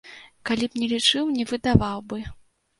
Калі 0.49 0.69
б 0.69 0.79
не 0.85 0.87
лічыў, 0.95 1.31
не 1.37 1.47
выдаваў 1.53 2.05
бы. 2.11 2.27